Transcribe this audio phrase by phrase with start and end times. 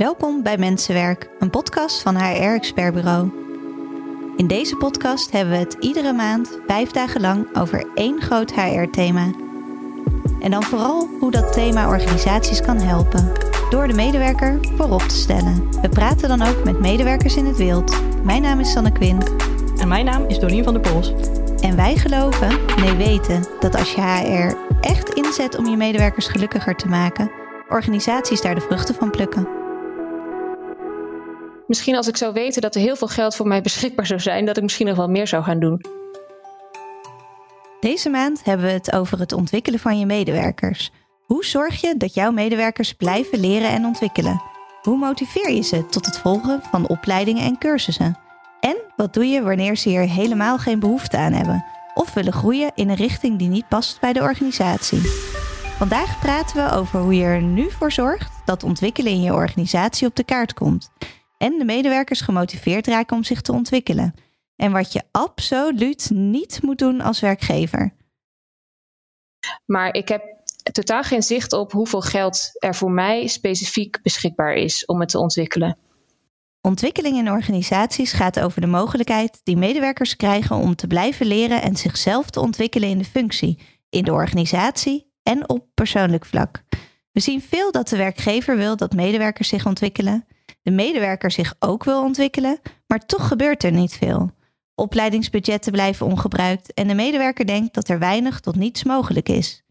[0.00, 3.30] Welkom bij Mensenwerk, een podcast van HR Expert Bureau.
[4.36, 9.30] In deze podcast hebben we het iedere maand vijf dagen lang over één groot HR-thema.
[10.40, 13.32] En dan vooral hoe dat thema organisaties kan helpen,
[13.70, 15.80] door de medewerker voorop te stellen.
[15.80, 18.02] We praten dan ook met medewerkers in het wild.
[18.24, 19.34] Mijn naam is Sanne Quint.
[19.76, 21.12] En mijn naam is Dorien van der Pols.
[21.60, 26.76] En wij geloven, nee weten, dat als je HR echt inzet om je medewerkers gelukkiger
[26.76, 27.30] te maken,
[27.68, 29.59] organisaties daar de vruchten van plukken.
[31.70, 34.44] Misschien als ik zou weten dat er heel veel geld voor mij beschikbaar zou zijn,
[34.44, 35.84] dat ik misschien nog wel meer zou gaan doen.
[37.80, 40.90] Deze maand hebben we het over het ontwikkelen van je medewerkers.
[41.24, 44.42] Hoe zorg je dat jouw medewerkers blijven leren en ontwikkelen?
[44.82, 48.18] Hoe motiveer je ze tot het volgen van opleidingen en cursussen?
[48.60, 51.64] En wat doe je wanneer ze hier helemaal geen behoefte aan hebben
[51.94, 55.00] of willen groeien in een richting die niet past bij de organisatie?
[55.76, 60.06] Vandaag praten we over hoe je er nu voor zorgt dat ontwikkelen in je organisatie
[60.06, 60.90] op de kaart komt
[61.40, 64.14] en de medewerkers gemotiveerd raken om zich te ontwikkelen.
[64.56, 67.94] En wat je absoluut niet moet doen als werkgever.
[69.66, 70.22] Maar ik heb
[70.72, 75.18] totaal geen zicht op hoeveel geld er voor mij specifiek beschikbaar is om het te
[75.18, 75.78] ontwikkelen.
[76.60, 81.76] Ontwikkeling in organisaties gaat over de mogelijkheid die medewerkers krijgen om te blijven leren en
[81.76, 86.62] zichzelf te ontwikkelen in de functie, in de organisatie en op persoonlijk vlak.
[87.12, 90.26] We zien veel dat de werkgever wil dat medewerkers zich ontwikkelen,
[90.62, 94.30] de medewerker zich ook wil ontwikkelen, maar toch gebeurt er niet veel.
[94.74, 99.62] Opleidingsbudgetten blijven ongebruikt en de medewerker denkt dat er weinig tot niets mogelijk is.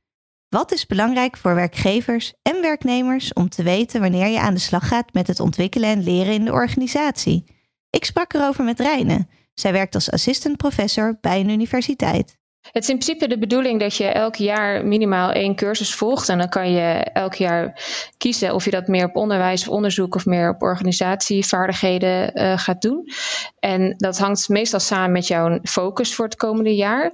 [0.49, 4.87] Wat is belangrijk voor werkgevers en werknemers om te weten wanneer je aan de slag
[4.87, 7.43] gaat met het ontwikkelen en leren in de organisatie?
[7.89, 9.27] Ik sprak erover met Reine.
[9.53, 12.38] Zij werkt als assistant professor bij een universiteit.
[12.71, 16.29] Het is in principe de bedoeling dat je elk jaar minimaal één cursus volgt.
[16.29, 17.81] En dan kan je elk jaar
[18.17, 22.81] kiezen of je dat meer op onderwijs of onderzoek of meer op organisatievaardigheden uh, gaat
[22.81, 23.09] doen.
[23.59, 27.11] En dat hangt meestal samen met jouw focus voor het komende jaar.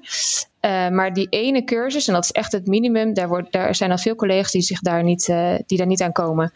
[0.62, 3.92] Uh, maar die ene cursus, en dat is echt het minimum, daar, wordt, daar zijn
[3.92, 6.54] al veel collega's die, zich daar, niet, uh, die daar niet aan komen.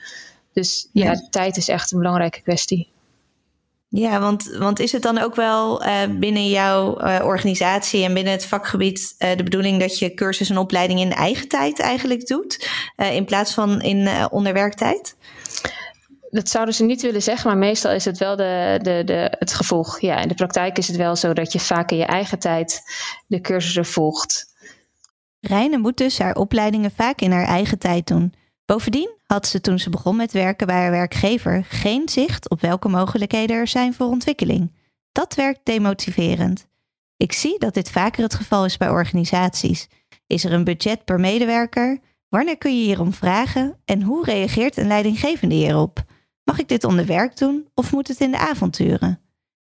[0.53, 2.91] Dus ja, ja tijd is echt een belangrijke kwestie.
[3.91, 8.33] Ja, want, want is het dan ook wel uh, binnen jouw uh, organisatie en binnen
[8.33, 12.69] het vakgebied uh, de bedoeling dat je cursus en opleiding in eigen tijd eigenlijk doet,
[12.95, 15.16] in plaats van in onderwerktijd?
[16.29, 19.53] Dat zouden ze niet willen zeggen, maar meestal is het wel de, de, de, het
[19.53, 20.00] gevolg.
[20.01, 22.81] Ja, in de praktijk is het wel zo dat je vaak in je eigen tijd
[23.27, 24.56] de cursussen volgt.
[25.39, 28.33] Reine moet dus haar opleidingen vaak in haar eigen tijd doen.
[28.66, 32.90] Bovendien had ze toen ze begon met werken bij haar werkgever geen zicht op welke
[32.90, 34.72] mogelijkheden er zijn voor ontwikkeling.
[35.12, 36.67] Dat werkt demotiverend.
[37.17, 39.88] Ik zie dat dit vaker het geval is bij organisaties.
[40.28, 42.00] Is er een budget per medewerker?
[42.29, 43.78] Wanneer kun je hierom vragen?
[43.85, 46.03] En hoe reageert een leidinggevende hierop?
[46.44, 49.19] Mag ik dit onder werk doen of moet het in de avonturen?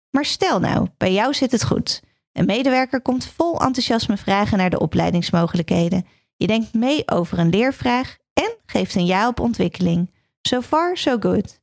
[0.09, 2.01] Maar stel nou, bij jou zit het goed.
[2.31, 6.05] Een medewerker komt vol enthousiasme vragen naar de opleidingsmogelijkheden.
[6.35, 8.17] Je denkt mee over een leervraag
[8.65, 10.11] geeft een ja op ontwikkeling.
[10.41, 11.59] So far, so good.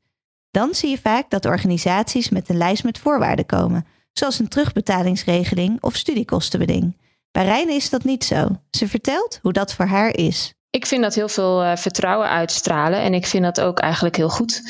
[0.50, 5.82] Dan zie je vaak dat organisaties met een lijst met voorwaarden komen, zoals een terugbetalingsregeling
[5.82, 6.96] of studiekostenbeding.
[7.30, 8.48] Bij Reine is dat niet zo.
[8.70, 10.54] Ze vertelt hoe dat voor haar is.
[10.70, 14.28] Ik vind dat heel veel uh, vertrouwen uitstralen en ik vind dat ook eigenlijk heel
[14.28, 14.62] goed.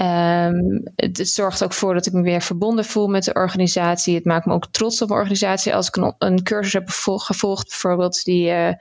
[0.00, 4.14] Um, het, zorgt ook voor dat ik me weer verbonden voel met de organisatie.
[4.14, 8.24] Het maakt me ook trots op mijn organisatie als ik een, cursus heb gevolgd, bijvoorbeeld,
[8.24, 8.50] die.
[8.50, 8.72] Uh,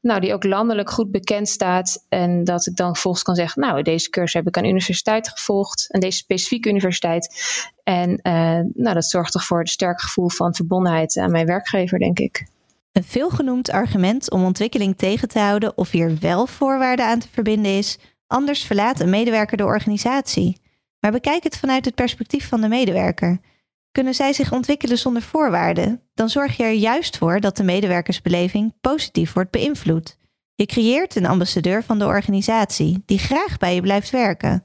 [0.00, 2.04] nou, die ook landelijk goed bekend staat.
[2.08, 5.86] En dat ik dan vervolgens kan zeggen, nou, deze cursus heb ik aan universiteit gevolgd.
[5.90, 7.36] En deze specifieke universiteit.
[7.82, 11.98] En uh, nou, dat zorgt toch voor een sterk gevoel van verbondenheid aan mijn werkgever,
[11.98, 12.46] denk ik.
[12.92, 17.72] Een veelgenoemd argument om ontwikkeling tegen te houden of hier wel voorwaarden aan te verbinden
[17.72, 20.60] is, anders verlaat een medewerker de organisatie.
[21.00, 23.40] Maar bekijk het vanuit het perspectief van de medewerker.
[23.92, 28.74] Kunnen zij zich ontwikkelen zonder voorwaarden, dan zorg je er juist voor dat de medewerkersbeleving
[28.80, 30.16] positief wordt beïnvloed.
[30.54, 34.64] Je creëert een ambassadeur van de organisatie die graag bij je blijft werken.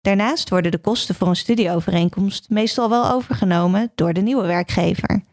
[0.00, 5.24] Daarnaast worden de kosten voor een studieovereenkomst meestal wel overgenomen door de nieuwe werkgever.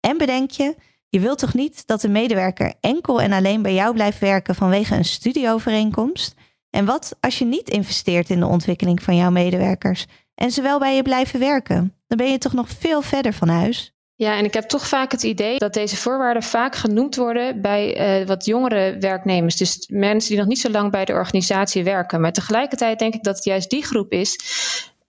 [0.00, 0.76] En bedenk je,
[1.08, 4.94] je wilt toch niet dat de medewerker enkel en alleen bij jou blijft werken vanwege
[4.94, 6.34] een studieovereenkomst?
[6.70, 10.78] En wat als je niet investeert in de ontwikkeling van jouw medewerkers en ze wel
[10.78, 11.94] bij je blijven werken?
[12.16, 13.92] Ben je toch nog veel verder van huis.
[14.16, 18.20] Ja, en ik heb toch vaak het idee dat deze voorwaarden vaak genoemd worden bij
[18.20, 19.56] uh, wat jongere werknemers.
[19.56, 22.20] Dus mensen die nog niet zo lang bij de organisatie werken.
[22.20, 24.36] Maar tegelijkertijd denk ik dat het juist die groep is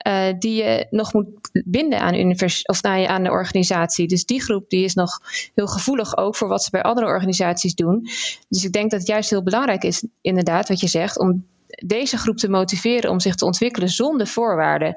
[0.07, 1.27] uh, die je nog moet
[1.65, 4.07] binden aan, univers of nou, aan de organisatie.
[4.07, 5.19] Dus die groep die is nog
[5.55, 8.07] heel gevoelig ook voor wat ze bij andere organisaties doen.
[8.49, 11.45] Dus ik denk dat het juist heel belangrijk is, inderdaad, wat je zegt, om
[11.85, 14.95] deze groep te motiveren om zich te ontwikkelen zonder voorwaarden.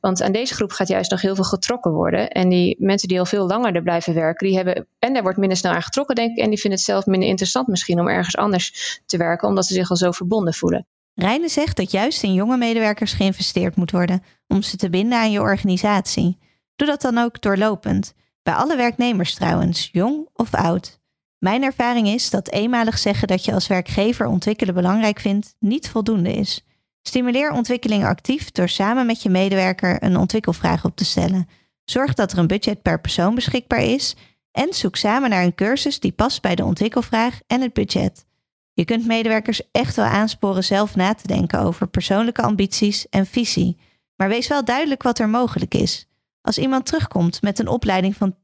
[0.00, 2.30] Want aan deze groep gaat juist nog heel veel getrokken worden.
[2.30, 4.88] En die mensen die al veel langer er blijven werken, die hebben.
[4.98, 6.42] En daar wordt minder snel aan getrokken, denk ik.
[6.42, 9.74] En die vinden het zelf minder interessant misschien om ergens anders te werken, omdat ze
[9.74, 10.86] zich al zo verbonden voelen.
[11.14, 15.30] Reine zegt dat juist in jonge medewerkers geïnvesteerd moet worden om ze te binden aan
[15.30, 16.38] je organisatie.
[16.76, 18.14] Doe dat dan ook doorlopend.
[18.42, 21.00] Bij alle werknemers trouwens, jong of oud.
[21.38, 26.32] Mijn ervaring is dat eenmalig zeggen dat je als werkgever ontwikkelen belangrijk vindt niet voldoende
[26.32, 26.64] is.
[27.02, 31.48] Stimuleer ontwikkeling actief door samen met je medewerker een ontwikkelvraag op te stellen.
[31.84, 34.16] Zorg dat er een budget per persoon beschikbaar is
[34.52, 38.26] en zoek samen naar een cursus die past bij de ontwikkelvraag en het budget.
[38.72, 43.76] Je kunt medewerkers echt wel aansporen zelf na te denken over persoonlijke ambities en visie,
[44.16, 46.08] maar wees wel duidelijk wat er mogelijk is.
[46.46, 48.34] Als iemand terugkomt met een opleiding van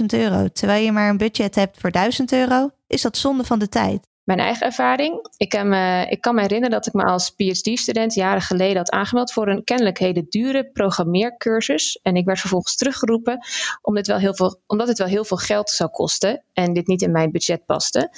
[0.00, 3.58] 10.000 euro terwijl je maar een budget hebt voor 1000 euro, is dat zonde van
[3.58, 4.06] de tijd.
[4.24, 5.28] Mijn eigen ervaring.
[5.36, 9.32] Ik, me, ik kan me herinneren dat ik me als PhD-student jaren geleden had aangemeld
[9.32, 11.98] voor een kennelijk hele dure programmeercursus.
[12.02, 13.38] En ik werd vervolgens teruggeroepen
[13.82, 17.02] omdat, wel heel veel, omdat het wel heel veel geld zou kosten en dit niet
[17.02, 18.10] in mijn budget paste.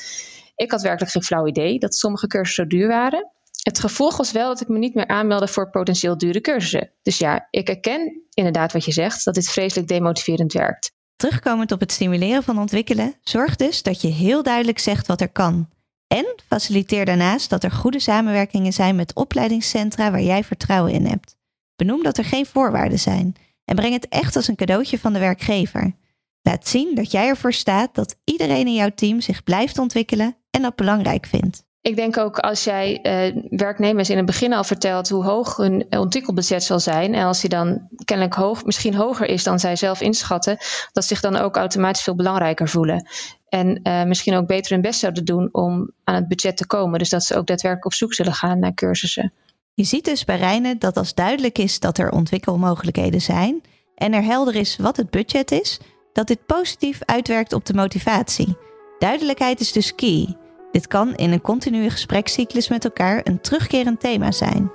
[0.57, 3.31] Ik had werkelijk geen flauw idee dat sommige cursussen zo duur waren.
[3.63, 6.91] Het gevolg was wel dat ik me niet meer aanmeldde voor potentieel dure cursussen.
[7.03, 10.93] Dus ja, ik herken inderdaad wat je zegt, dat dit vreselijk demotiverend werkt.
[11.17, 15.29] Terugkomend op het stimuleren van ontwikkelen, zorg dus dat je heel duidelijk zegt wat er
[15.29, 15.69] kan.
[16.07, 21.37] En faciliteer daarnaast dat er goede samenwerkingen zijn met opleidingscentra waar jij vertrouwen in hebt.
[21.77, 23.35] Benoem dat er geen voorwaarden zijn
[23.65, 25.97] en breng het echt als een cadeautje van de werkgever.
[26.43, 30.63] Laat zien dat jij ervoor staat dat iedereen in jouw team zich blijft ontwikkelen en
[30.63, 31.69] dat belangrijk vindt.
[31.83, 35.87] Ik denk ook als jij uh, werknemers in het begin al vertelt hoe hoog hun
[35.91, 37.15] ontwikkelbudget zal zijn.
[37.15, 40.57] En als die dan kennelijk hoog, misschien hoger is dan zij zelf inschatten,
[40.93, 43.09] dat ze zich dan ook automatisch veel belangrijker voelen.
[43.49, 46.99] En uh, misschien ook beter hun best zouden doen om aan het budget te komen.
[46.99, 49.33] Dus dat ze ook daadwerkelijk op zoek zullen gaan naar cursussen.
[49.75, 53.63] Je ziet dus bij Reine dat als duidelijk is dat er ontwikkelmogelijkheden zijn
[53.95, 55.81] en er helder is wat het budget is,
[56.13, 58.57] dat dit positief uitwerkt op de motivatie.
[58.99, 60.37] Duidelijkheid is dus key.
[60.73, 64.71] Dit kan in een continue gesprekscyclus met elkaar een terugkerend thema zijn.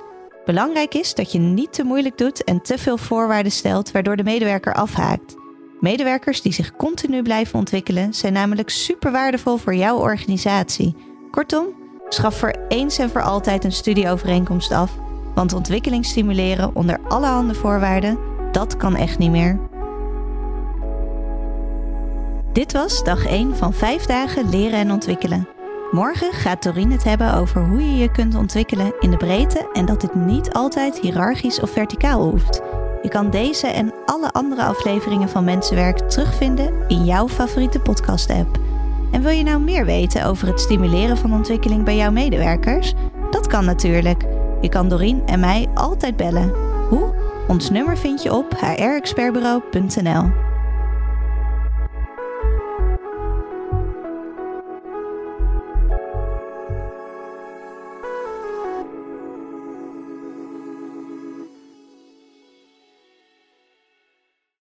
[0.46, 4.24] Belangrijk is dat je niet te moeilijk doet en te veel voorwaarden stelt waardoor de
[4.24, 5.36] medewerker afhaakt.
[5.80, 10.96] Medewerkers die zich continu blijven ontwikkelen zijn namelijk super waardevol voor jouw organisatie.
[11.32, 11.66] Kortom,
[12.10, 14.92] schaf voor eens en voor altijd een studieovereenkomst af,
[15.36, 18.20] want ontwikkeling stimuleren onder allerhande voorwaarden,
[18.52, 19.60] dat kan echt niet meer.
[22.54, 25.55] Dit was dag 1 van 5 dagen leren en ontwikkelen.
[25.92, 29.86] Morgen gaat Doreen het hebben over hoe je je kunt ontwikkelen in de breedte en
[29.86, 32.62] dat dit niet altijd hiërarchisch of verticaal hoeft.
[33.02, 38.60] Je kan deze en alle andere afleveringen van Mensenwerk terugvinden in jouw favoriete podcast-app.
[39.12, 42.94] En wil je nou meer weten over het stimuleren van ontwikkeling bij jouw medewerkers?
[43.32, 44.26] Dat kan natuurlijk.
[44.62, 46.54] Je kan Doreen en mij altijd bellen.
[46.90, 47.14] Hoe?
[47.48, 50.45] Ons nummer vind je op hrexpertbureau.nl.